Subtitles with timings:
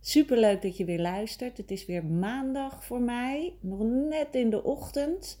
[0.00, 1.56] Super leuk dat je weer luistert.
[1.56, 5.40] Het is weer maandag voor mij, nog net in de ochtend.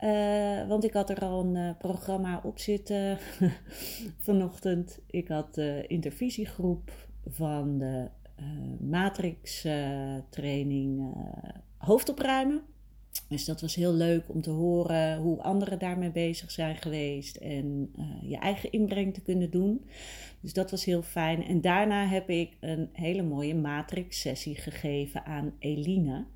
[0.00, 3.18] Uh, want ik had er al een uh, programma op zitten
[4.26, 4.98] vanochtend.
[5.06, 6.92] Ik had de intervisiegroep
[7.26, 8.08] van de
[8.40, 9.66] uh, Matrix
[10.30, 11.14] training
[11.76, 12.62] hoofdopruimen.
[13.28, 17.92] Dus dat was heel leuk om te horen hoe anderen daarmee bezig zijn geweest en
[17.98, 19.84] uh, je eigen inbreng te kunnen doen.
[20.40, 21.44] Dus dat was heel fijn.
[21.44, 26.26] En daarna heb ik een hele mooie matrix-sessie gegeven aan Eline.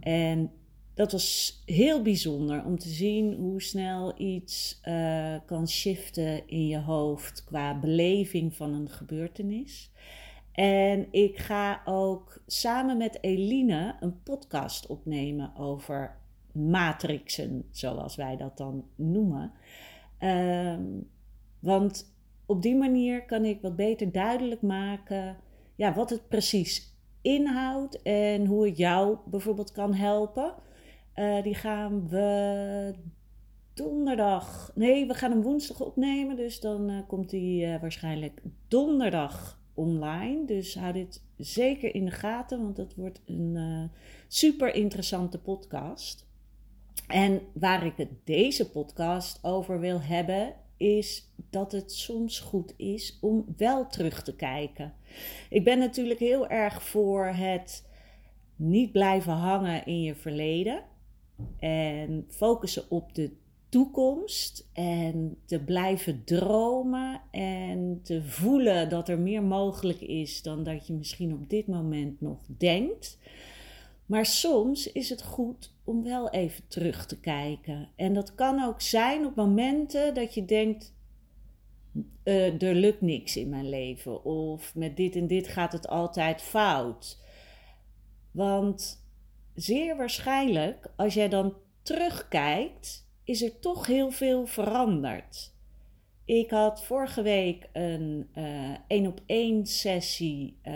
[0.00, 0.50] En
[0.94, 6.78] dat was heel bijzonder om te zien hoe snel iets uh, kan shiften in je
[6.78, 9.90] hoofd qua beleving van een gebeurtenis.
[10.58, 16.16] En ik ga ook samen met Eline een podcast opnemen over
[16.52, 19.52] matrixen, zoals wij dat dan noemen.
[20.20, 21.10] Um,
[21.58, 22.14] want
[22.46, 25.36] op die manier kan ik wat beter duidelijk maken
[25.76, 30.54] ja, wat het precies inhoudt en hoe het jou bijvoorbeeld kan helpen.
[31.14, 32.94] Uh, die gaan we
[33.74, 34.72] donderdag.
[34.74, 36.36] Nee, we gaan hem woensdag opnemen.
[36.36, 40.44] Dus dan uh, komt die uh, waarschijnlijk donderdag online.
[40.46, 43.82] Dus hou dit zeker in de gaten, want dat wordt een uh,
[44.28, 46.26] super interessante podcast.
[47.06, 53.18] En waar ik het deze podcast over wil hebben, is dat het soms goed is
[53.20, 54.94] om wel terug te kijken.
[55.50, 57.86] Ik ben natuurlijk heel erg voor het
[58.56, 60.82] niet blijven hangen in je verleden
[61.58, 63.36] en focussen op de
[63.68, 70.86] toekomst en te blijven dromen en te voelen dat er meer mogelijk is dan dat
[70.86, 73.18] je misschien op dit moment nog denkt.
[74.06, 77.88] Maar soms is het goed om wel even terug te kijken.
[77.96, 80.94] En dat kan ook zijn op momenten dat je denkt:
[82.24, 84.24] uh, er lukt niks in mijn leven.
[84.24, 87.20] Of met dit en dit gaat het altijd fout.
[88.30, 89.06] Want
[89.54, 95.52] zeer waarschijnlijk, als jij dan terugkijkt, is er toch heel veel veranderd.
[96.24, 98.28] Ik had vorige week een
[98.86, 100.74] één op één sessie uh,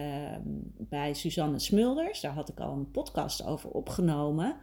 [0.79, 2.21] bij Suzanne Smulders.
[2.21, 4.57] Daar had ik al een podcast over opgenomen.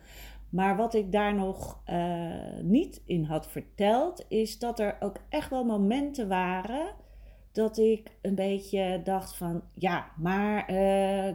[0.49, 5.49] Maar wat ik daar nog uh, niet in had verteld, is dat er ook echt
[5.49, 6.95] wel momenten waren
[7.51, 11.33] dat ik een beetje dacht van, ja, maar uh,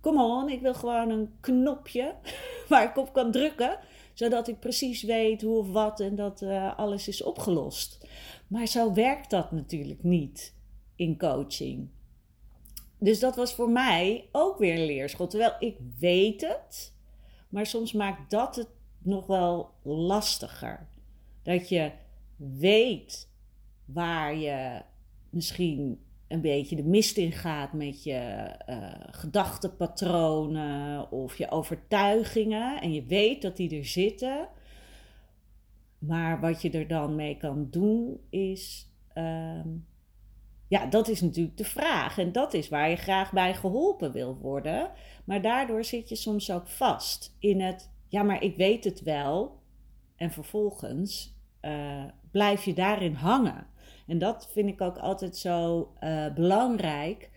[0.00, 2.14] come on, ik wil gewoon een knopje
[2.68, 3.78] waar ik op kan drukken
[4.16, 8.06] zodat ik precies weet hoe of wat en dat uh, alles is opgelost.
[8.46, 10.54] Maar zo werkt dat natuurlijk niet
[10.94, 11.88] in coaching.
[12.98, 15.30] Dus dat was voor mij ook weer een leerschot.
[15.30, 16.94] Terwijl ik weet het,
[17.48, 18.68] maar soms maakt dat het
[18.98, 20.88] nog wel lastiger.
[21.42, 21.92] Dat je
[22.36, 23.28] weet
[23.84, 24.82] waar je
[25.30, 32.80] misschien een beetje de mist in gaat met je uh, gedachtenpatronen of je overtuigingen.
[32.80, 34.48] En je weet dat die er zitten.
[35.98, 38.90] Maar wat je er dan mee kan doen is.
[39.14, 39.60] Uh,
[40.68, 42.18] ja, dat is natuurlijk de vraag.
[42.18, 44.90] En dat is waar je graag bij geholpen wil worden.
[45.24, 47.90] Maar daardoor zit je soms ook vast in het.
[48.08, 49.62] Ja, maar ik weet het wel.
[50.16, 53.66] En vervolgens uh, blijf je daarin hangen.
[54.06, 57.30] En dat vind ik ook altijd zo uh, belangrijk.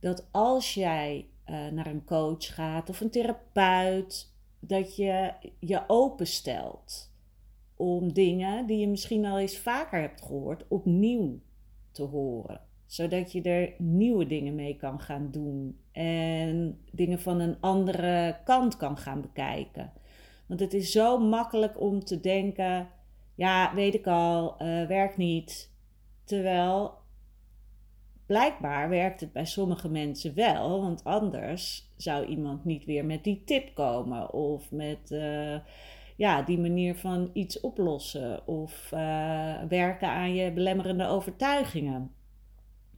[0.00, 7.14] Dat als jij uh, naar een coach gaat of een therapeut, dat je je openstelt
[7.76, 11.40] om dingen die je misschien al eens vaker hebt gehoord, opnieuw
[11.90, 12.60] te horen.
[12.86, 18.76] Zodat je er nieuwe dingen mee kan gaan doen en dingen van een andere kant
[18.76, 19.92] kan gaan bekijken.
[20.46, 22.88] Want het is zo makkelijk om te denken:
[23.34, 25.74] ja, weet ik al, uh, werkt niet.
[26.26, 26.94] Terwijl
[28.26, 33.42] blijkbaar werkt het bij sommige mensen wel, want anders zou iemand niet weer met die
[33.44, 35.58] tip komen of met uh,
[36.16, 42.10] ja, die manier van iets oplossen of uh, werken aan je belemmerende overtuigingen.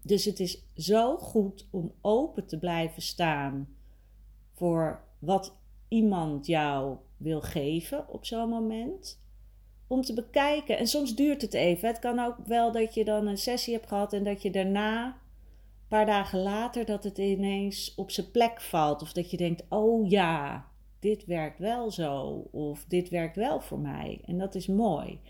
[0.02, 3.68] Dus het is zo goed om open te blijven staan
[4.52, 5.56] voor wat
[5.88, 9.20] iemand jou wil geven op zo'n moment.
[9.88, 10.78] Om te bekijken.
[10.78, 11.88] En soms duurt het even.
[11.88, 15.06] Het kan ook wel dat je dan een sessie hebt gehad en dat je daarna,
[15.06, 19.02] een paar dagen later, dat het ineens op zijn plek valt.
[19.02, 20.66] Of dat je denkt: oh ja,
[20.98, 22.44] dit werkt wel zo.
[22.50, 24.20] Of dit werkt wel voor mij.
[24.24, 25.20] En dat is mooi.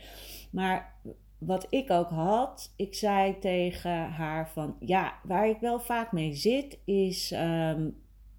[0.50, 0.94] Maar
[1.38, 6.34] wat ik ook had, ik zei tegen haar van ja, waar ik wel vaak mee
[6.34, 7.96] zit, is um,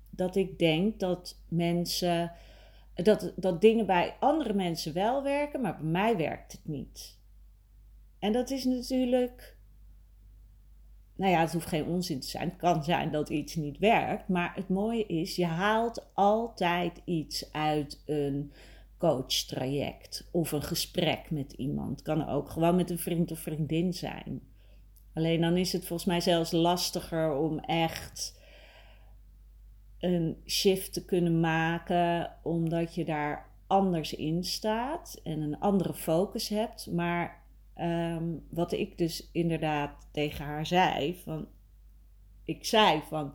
[0.10, 2.31] dat ik denk dat mensen,
[2.94, 7.18] dat, dat dingen bij andere mensen wel werken, maar bij mij werkt het niet.
[8.19, 9.57] En dat is natuurlijk,
[11.15, 12.50] nou ja, het hoeft geen onzin te zijn.
[12.50, 17.51] Het kan zijn dat iets niet werkt, maar het mooie is, je haalt altijd iets
[17.51, 18.51] uit een
[18.97, 22.01] coachtraject of een gesprek met iemand.
[22.01, 24.42] Kan ook gewoon met een vriend of vriendin zijn.
[25.13, 28.38] Alleen dan is het volgens mij zelfs lastiger om echt
[30.00, 36.50] een shift te kunnen maken, omdat je daar anders in staat en een andere focus
[36.50, 36.92] hebt.
[36.92, 37.44] Maar
[37.74, 41.48] ehm, wat ik dus inderdaad tegen haar zei, van,
[42.44, 43.34] ik zei van,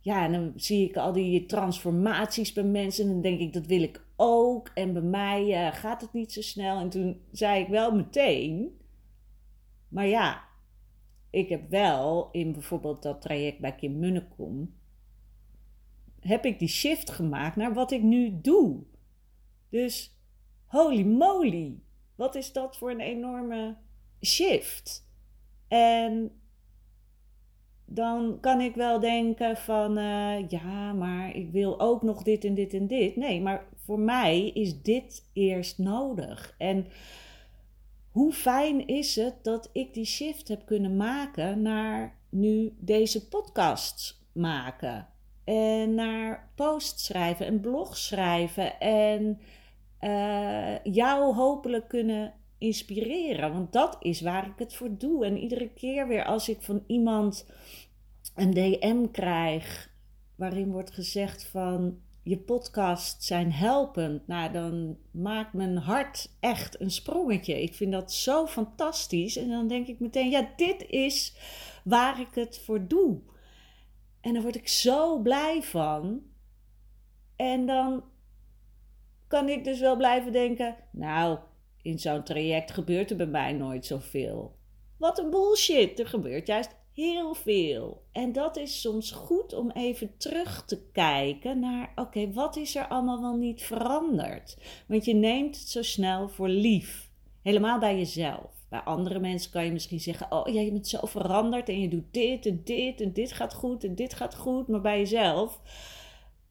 [0.00, 3.66] ja, en dan zie ik al die transformaties bij mensen en dan denk ik, dat
[3.66, 4.70] wil ik ook.
[4.74, 6.80] En bij mij uh, gaat het niet zo snel.
[6.80, 8.78] En toen zei ik wel meteen,
[9.88, 10.44] maar ja,
[11.30, 14.74] ik heb wel in bijvoorbeeld dat traject bij Kim Munnekom
[16.22, 18.82] heb ik die shift gemaakt naar wat ik nu doe.
[19.68, 20.16] Dus
[20.66, 21.80] holy moly,
[22.14, 23.76] wat is dat voor een enorme
[24.20, 25.10] shift?
[25.68, 26.40] En
[27.84, 32.54] dan kan ik wel denken van uh, ja, maar ik wil ook nog dit en
[32.54, 33.16] dit en dit.
[33.16, 36.54] Nee, maar voor mij is dit eerst nodig.
[36.58, 36.86] En
[38.10, 44.22] hoe fijn is het dat ik die shift heb kunnen maken naar nu deze podcasts
[44.32, 45.11] maken
[45.44, 49.40] en naar posts schrijven en blogs schrijven en
[50.00, 53.52] uh, jou hopelijk kunnen inspireren.
[53.52, 55.24] Want dat is waar ik het voor doe.
[55.24, 57.46] En iedere keer weer als ik van iemand
[58.34, 59.90] een DM krijg
[60.34, 66.90] waarin wordt gezegd van je podcast zijn helpend, nou dan maakt mijn hart echt een
[66.90, 67.62] sprongetje.
[67.62, 69.36] Ik vind dat zo fantastisch.
[69.36, 71.36] En dan denk ik meteen, ja, dit is
[71.84, 73.20] waar ik het voor doe.
[74.22, 76.22] En daar word ik zo blij van.
[77.36, 78.04] En dan
[79.28, 81.38] kan ik dus wel blijven denken: Nou,
[81.82, 84.56] in zo'n traject gebeurt er bij mij nooit zoveel.
[84.98, 88.02] Wat een bullshit, er gebeurt juist heel veel.
[88.12, 92.86] En dat is soms goed om even terug te kijken naar: oké, wat is er
[92.86, 94.56] allemaal wel niet veranderd?
[94.86, 97.10] Want je neemt het zo snel voor lief,
[97.42, 98.61] helemaal bij jezelf.
[98.72, 101.88] Bij andere mensen kan je misschien zeggen: Oh ja, je bent zo veranderd en je
[101.88, 104.68] doet dit en dit en dit gaat goed en dit gaat goed.
[104.68, 105.60] Maar bij jezelf,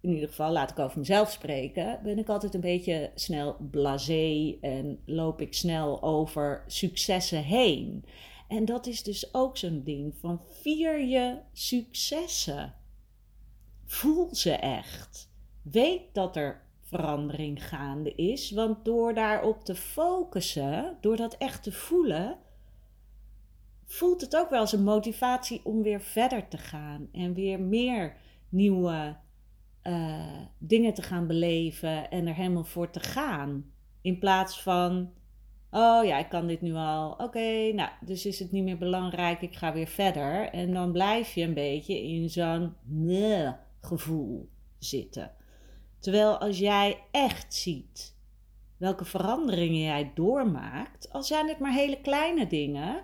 [0.02, 4.58] in ieder geval laat ik over mezelf spreken, ben ik altijd een beetje snel blasé
[4.62, 8.06] en loop ik snel over successen heen.
[8.48, 12.74] En dat is dus ook zo'n ding van vier je successen.
[13.86, 15.30] Voel ze echt.
[15.62, 18.52] Weet dat er verandering gaande is.
[18.52, 22.38] Want door daarop te focussen, door dat echt te voelen,
[23.86, 28.16] voelt het ook wel als een motivatie om weer verder te gaan en weer meer
[28.50, 29.16] nieuwe
[29.84, 33.72] uh, dingen te gaan beleven en er helemaal voor te gaan.
[34.02, 35.14] In plaats van,
[35.72, 37.12] oh ja, ik kan dit nu al.
[37.12, 40.50] Oké, nou, dus is het niet meer belangrijk, ik ga weer verder.
[40.50, 42.74] En dan blijf je een beetje in zo'n
[43.82, 44.50] gevoel
[44.80, 45.32] zitten.
[46.02, 48.16] Terwijl als jij echt ziet
[48.78, 53.04] welke veranderingen jij doormaakt, al zijn het maar hele kleine dingen,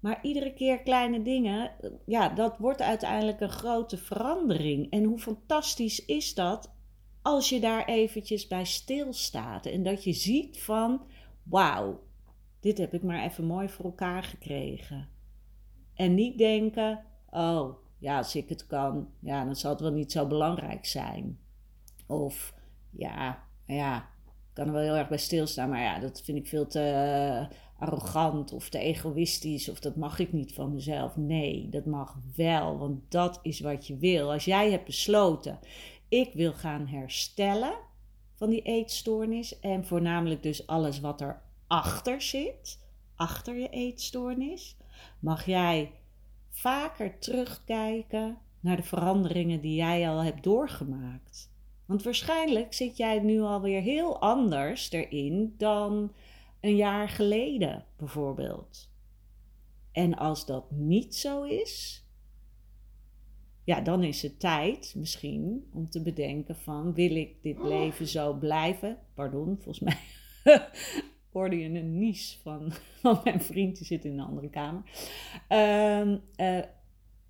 [0.00, 1.70] maar iedere keer kleine dingen,
[2.06, 4.90] ja, dat wordt uiteindelijk een grote verandering.
[4.90, 6.72] En hoe fantastisch is dat
[7.22, 11.02] als je daar eventjes bij stilstaat en dat je ziet van,
[11.42, 12.00] wauw,
[12.60, 15.08] dit heb ik maar even mooi voor elkaar gekregen.
[15.94, 20.12] En niet denken, oh, ja, als ik het kan, ja, dan zal het wel niet
[20.12, 21.38] zo belangrijk zijn.
[22.08, 22.54] Of
[22.90, 23.96] ja, ja,
[24.26, 26.80] ik kan er wel heel erg bij stilstaan, maar ja, dat vind ik veel te
[26.80, 31.16] eh, arrogant of te egoïstisch of dat mag ik niet van mezelf.
[31.16, 34.32] Nee, dat mag wel, want dat is wat je wil.
[34.32, 35.58] Als jij hebt besloten,
[36.08, 37.74] ik wil gaan herstellen
[38.34, 42.78] van die eetstoornis en voornamelijk dus alles wat erachter zit,
[43.16, 44.76] achter je eetstoornis,
[45.20, 45.92] mag jij
[46.50, 51.50] vaker terugkijken naar de veranderingen die jij al hebt doorgemaakt.
[51.88, 56.12] Want waarschijnlijk zit jij nu alweer heel anders erin dan
[56.60, 58.90] een jaar geleden, bijvoorbeeld.
[59.92, 62.04] En als dat niet zo is,
[63.64, 68.34] ja, dan is het tijd misschien om te bedenken van wil ik dit leven zo
[68.34, 68.98] blijven?
[69.14, 69.98] Pardon, volgens mij
[71.32, 74.82] hoorde je een nies van, van mijn vriend, die zit in een andere kamer.
[75.48, 76.22] Um,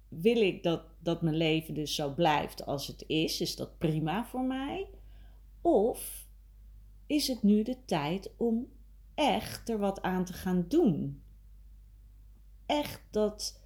[0.09, 3.41] wil ik dat, dat mijn leven dus zo blijft als het is?
[3.41, 4.87] Is dat prima voor mij?
[5.61, 6.27] Of
[7.07, 8.67] is het nu de tijd om
[9.15, 11.23] echt er wat aan te gaan doen?
[12.67, 13.61] Echt dat,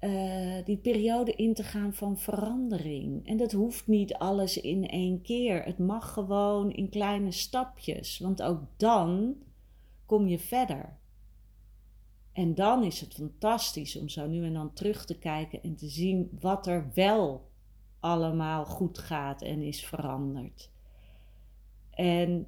[0.00, 3.26] uh, die periode in te gaan van verandering.
[3.26, 5.64] En dat hoeft niet alles in één keer.
[5.64, 9.36] Het mag gewoon in kleine stapjes, want ook dan
[10.06, 10.97] kom je verder.
[12.38, 15.88] En dan is het fantastisch om zo nu en dan terug te kijken en te
[15.88, 17.48] zien wat er wel
[18.00, 20.70] allemaal goed gaat en is veranderd.
[21.90, 22.46] En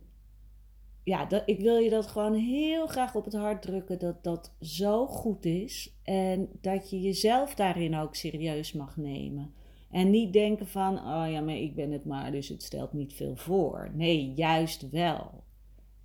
[1.04, 4.54] ja, dat, ik wil je dat gewoon heel graag op het hart drukken dat dat
[4.61, 9.54] zo goed is en dat je jezelf daarin ook serieus mag nemen.
[9.90, 13.12] En niet denken van, oh ja, maar ik ben het maar, dus het stelt niet
[13.12, 13.90] veel voor.
[13.94, 15.44] Nee, juist wel.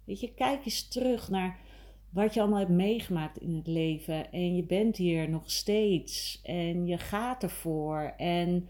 [0.04, 1.60] Weet je, kijk eens terug naar
[2.16, 4.32] wat je allemaal hebt meegemaakt in het leven.
[4.32, 6.42] En je bent hier nog steeds.
[6.44, 8.14] En je gaat ervoor.
[8.18, 8.68] En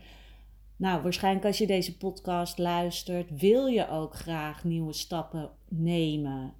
[0.75, 6.53] nou, waarschijnlijk als je deze podcast luistert, wil je ook graag nieuwe stappen nemen.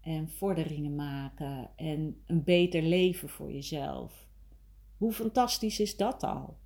[0.00, 1.70] En vorderingen maken.
[1.76, 4.28] En een beter leven voor jezelf.
[4.96, 6.56] Hoe fantastisch is dat al?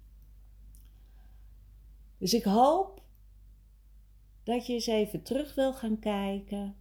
[2.18, 3.02] Dus ik hoop
[4.42, 6.76] dat je eens even terug wil gaan kijken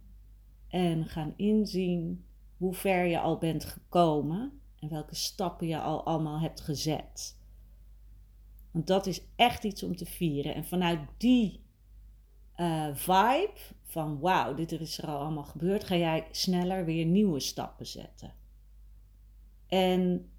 [0.68, 2.24] en gaan inzien
[2.56, 7.38] hoe ver je al bent gekomen en welke stappen je al allemaal hebt gezet.
[8.70, 10.54] Want dat is echt iets om te vieren.
[10.54, 11.64] En vanuit die
[12.56, 17.40] uh, vibe van wauw, dit is er al allemaal gebeurd, ga jij sneller weer nieuwe
[17.40, 18.34] stappen zetten.
[19.66, 20.30] En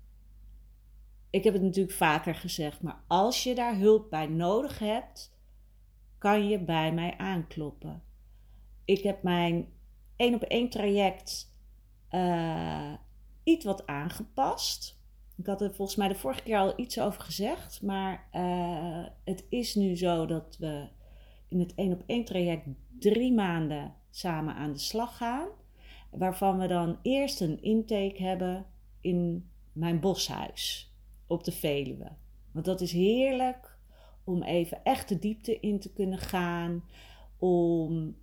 [1.30, 5.38] ik heb het natuurlijk vaker gezegd, maar als je daar hulp bij nodig hebt,
[6.18, 8.04] kan je bij mij aankloppen.
[8.86, 9.68] Ik heb mijn
[10.16, 11.55] één op één traject
[12.16, 12.94] uh,
[13.44, 15.00] iets wat aangepast.
[15.38, 19.46] Ik had er volgens mij de vorige keer al iets over gezegd, maar uh, het
[19.50, 20.88] is nu zo dat we
[21.48, 22.68] in het één op één traject
[23.00, 25.48] drie maanden samen aan de slag gaan.
[26.12, 28.66] Waarvan we dan eerst een intake hebben
[29.02, 30.94] in mijn boshuis
[31.28, 32.12] op de Veluwe.
[32.52, 33.78] Want dat is heerlijk
[34.24, 36.84] om even echt de diepte in te kunnen gaan.
[37.38, 38.16] Om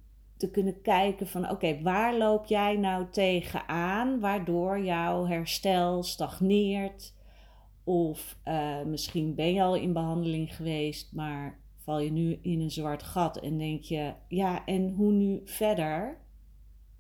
[0.43, 7.15] te kunnen kijken van oké, waar loop jij nou tegenaan waardoor jouw herstel stagneert?
[7.85, 12.71] Of uh, misschien ben je al in behandeling geweest, maar val je nu in een
[12.71, 16.19] zwart gat en denk je, ja, en hoe nu verder?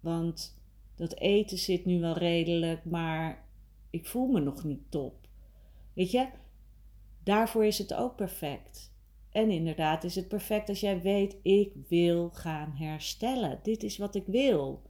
[0.00, 0.60] Want
[0.96, 3.44] dat eten zit nu wel redelijk, maar
[3.90, 5.14] ik voel me nog niet top.
[5.92, 6.28] Weet je,
[7.24, 8.91] daarvoor is het ook perfect.
[9.32, 13.58] En inderdaad is het perfect als jij weet, ik wil gaan herstellen.
[13.62, 14.82] Dit is wat ik wil.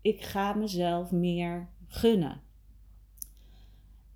[0.00, 2.40] Ik ga mezelf meer gunnen.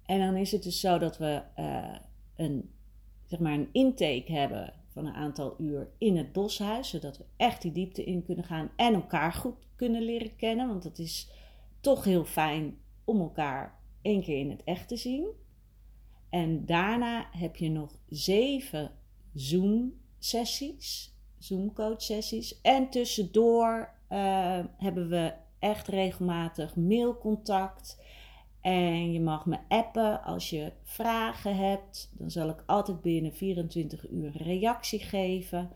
[0.03, 1.97] En dan is het dus zo dat we uh,
[2.37, 2.71] een,
[3.25, 7.63] zeg maar een intake hebben van een aantal uur in het boshuis, zodat we echt
[7.63, 10.69] die diepte in kunnen gaan en elkaar goed kunnen leren kennen.
[10.69, 11.31] Want het is
[11.81, 15.27] toch heel fijn om elkaar één keer in het echt te zien.
[16.29, 18.91] En daarna heb je nog zeven
[19.35, 22.61] Zoom-sessies, Zoom-coach-sessies.
[22.61, 28.01] En tussendoor uh, hebben we echt regelmatig mailcontact.
[28.61, 32.13] En je mag me appen als je vragen hebt.
[32.19, 35.71] Dan zal ik altijd binnen 24 uur reactie geven.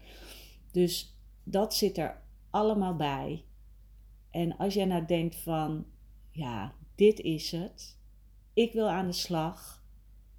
[0.71, 3.45] Dus dat zit er allemaal bij.
[4.31, 5.87] En als jij nou denkt van,
[6.31, 7.99] ja, dit is het.
[8.53, 9.85] Ik wil aan de slag.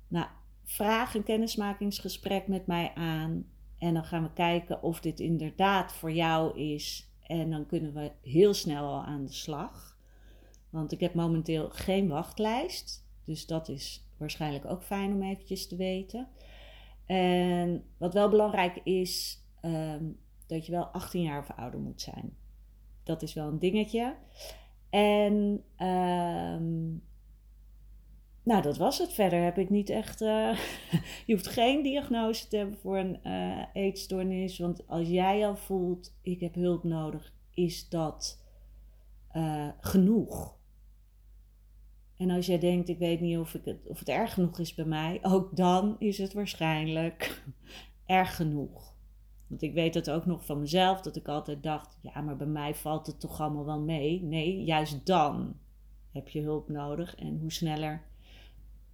[0.08, 0.28] Nou,
[0.68, 3.46] vraag een kennismakingsgesprek met mij aan.
[3.78, 7.12] En dan gaan we kijken of dit inderdaad voor jou is.
[7.22, 9.98] En dan kunnen we heel snel al aan de slag.
[10.70, 13.06] Want ik heb momenteel geen wachtlijst.
[13.24, 16.28] Dus dat is waarschijnlijk ook fijn om eventjes te weten.
[17.06, 22.38] En wat wel belangrijk is, um, dat je wel 18 jaar of ouder moet zijn.
[23.04, 24.16] Dat is wel een dingetje.
[24.90, 27.04] En um,
[28.48, 29.14] nou, dat was het.
[29.14, 30.22] Verder heb ik niet echt.
[30.22, 30.60] Uh,
[31.26, 34.60] je hoeft geen diagnose te hebben voor een uh, eetstoornis.
[34.60, 38.44] Want als jij al voelt, ik heb hulp nodig, is dat
[39.36, 40.56] uh, genoeg.
[42.18, 44.76] En als jij denkt, ik weet niet of, ik het, of het erg genoeg is
[44.76, 47.44] bij mij, ook dan is het waarschijnlijk
[48.06, 48.96] erg genoeg.
[49.48, 52.48] Want ik weet dat ook nog van mezelf, dat ik altijd dacht, ja, maar bij
[52.48, 54.24] mij valt het toch allemaal wel mee.
[54.24, 55.56] Nee, juist dan
[56.12, 57.16] heb je hulp nodig.
[57.16, 58.07] En hoe sneller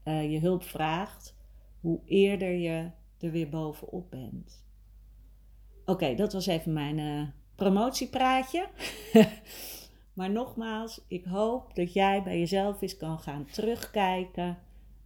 [0.05, 1.35] uh, je hulp vraagt,
[1.79, 4.65] hoe eerder je er weer bovenop bent.
[5.85, 8.67] Oké, dat was even mijn uh, promotiepraatje.
[10.13, 14.57] maar nogmaals, ik hoop dat jij bij jezelf eens kan gaan terugkijken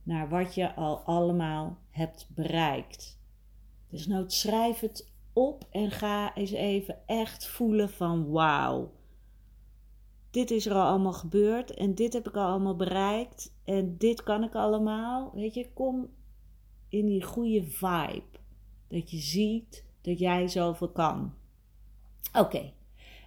[0.04, 3.20] naar wat je al allemaal hebt bereikt.
[3.90, 8.92] Dus nou schrijf het op en ga eens even echt voelen van wauw.
[10.38, 14.24] Dit is er al allemaal gebeurd en dit heb ik al allemaal bereikt en dit
[14.24, 15.32] kan ik allemaal.
[15.34, 16.10] Weet je, kom
[16.90, 18.38] in die goede vibe.
[18.88, 21.34] Dat je ziet dat jij zoveel kan.
[22.34, 22.74] Oké,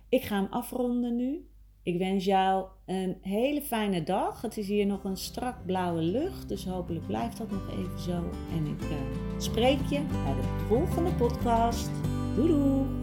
[0.08, 1.48] ik ga hem afronden nu.
[1.82, 4.42] Ik wens jou een hele fijne dag.
[4.42, 8.30] Het is hier nog een strak blauwe lucht, dus hopelijk blijft dat nog even zo.
[8.56, 8.90] En ik uh,
[9.38, 11.90] spreek je bij de volgende podcast.
[12.34, 12.99] Doei doei!